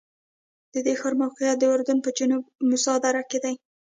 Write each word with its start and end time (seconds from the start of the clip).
د 0.73 0.75
دې 0.85 0.93
ښار 0.99 1.13
موقعیت 1.21 1.57
د 1.59 1.63
اردن 1.73 1.97
په 2.05 2.09
جنوب 2.17 2.43
کې 2.47 2.53
موسی 2.69 2.93
دره 3.03 3.23
کې 3.29 3.39
دی. 3.43 3.55